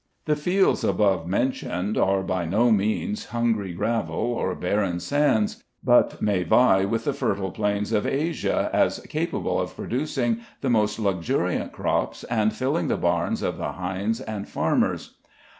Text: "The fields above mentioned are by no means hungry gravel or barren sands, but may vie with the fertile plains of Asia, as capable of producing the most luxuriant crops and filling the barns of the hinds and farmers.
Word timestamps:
"The 0.25 0.35
fields 0.35 0.83
above 0.83 1.27
mentioned 1.27 1.95
are 1.95 2.23
by 2.23 2.43
no 2.45 2.71
means 2.71 3.25
hungry 3.25 3.73
gravel 3.73 4.15
or 4.15 4.55
barren 4.55 4.99
sands, 4.99 5.63
but 5.83 6.19
may 6.19 6.41
vie 6.41 6.85
with 6.85 7.03
the 7.03 7.13
fertile 7.13 7.51
plains 7.51 7.91
of 7.91 8.07
Asia, 8.07 8.71
as 8.73 8.97
capable 9.01 9.61
of 9.61 9.75
producing 9.75 10.39
the 10.61 10.71
most 10.71 10.97
luxuriant 10.97 11.71
crops 11.71 12.23
and 12.23 12.51
filling 12.51 12.87
the 12.87 12.97
barns 12.97 13.43
of 13.43 13.57
the 13.57 13.73
hinds 13.73 14.21
and 14.21 14.49
farmers. 14.49 15.19